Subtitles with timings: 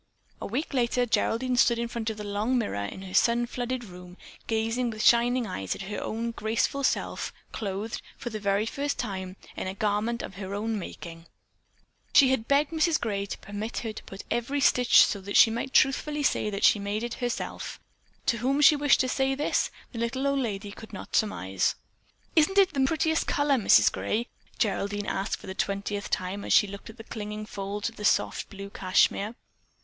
[0.41, 3.83] A week later Geraldine stood in front of the long mirror in her sun flooded
[3.83, 8.97] room, gazing with shining eyes at her own graceful self, clothed, for the very first
[8.97, 11.27] time, in a garment of her own making.
[12.15, 12.99] She had begged Mrs.
[12.99, 16.49] Gray to permit her to put in every stitch so that she might truthfully say
[16.49, 17.79] that she made it all herself.
[18.25, 21.75] To whom she wished to say this, the little old lady could not surmise.
[22.35, 23.91] "Isn't it the prettiest color, Mrs.
[23.91, 28.07] Gray?" Geraldine asked for the twentieth time as she looked at the clinging folds of
[28.07, 29.35] soft blue cashmere.